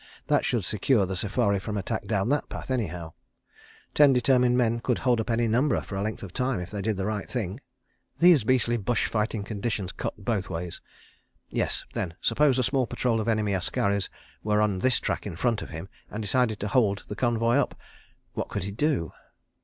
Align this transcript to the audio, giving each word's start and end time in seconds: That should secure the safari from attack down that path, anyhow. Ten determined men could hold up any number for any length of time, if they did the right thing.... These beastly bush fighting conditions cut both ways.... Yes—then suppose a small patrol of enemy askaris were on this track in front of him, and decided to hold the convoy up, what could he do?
That 0.29 0.43
should 0.43 0.65
secure 0.65 1.05
the 1.05 1.15
safari 1.15 1.59
from 1.59 1.77
attack 1.77 2.07
down 2.07 2.29
that 2.29 2.49
path, 2.49 2.71
anyhow. 2.71 3.13
Ten 3.93 4.13
determined 4.13 4.57
men 4.57 4.79
could 4.79 4.97
hold 4.97 5.21
up 5.21 5.29
any 5.29 5.47
number 5.47 5.79
for 5.81 5.95
any 5.95 6.05
length 6.05 6.23
of 6.23 6.33
time, 6.33 6.59
if 6.59 6.71
they 6.71 6.81
did 6.81 6.97
the 6.97 7.05
right 7.05 7.29
thing.... 7.29 7.59
These 8.17 8.43
beastly 8.43 8.77
bush 8.77 9.05
fighting 9.07 9.43
conditions 9.43 9.91
cut 9.91 10.15
both 10.17 10.49
ways.... 10.49 10.81
Yes—then 11.51 12.15
suppose 12.19 12.57
a 12.57 12.63
small 12.63 12.87
patrol 12.87 13.21
of 13.21 13.27
enemy 13.27 13.51
askaris 13.53 14.09
were 14.41 14.59
on 14.59 14.79
this 14.79 14.99
track 14.99 15.27
in 15.27 15.35
front 15.35 15.61
of 15.61 15.69
him, 15.69 15.87
and 16.09 16.19
decided 16.23 16.59
to 16.61 16.69
hold 16.69 17.03
the 17.07 17.15
convoy 17.15 17.57
up, 17.57 17.77
what 18.33 18.49
could 18.49 18.63
he 18.63 18.71
do? 18.71 19.13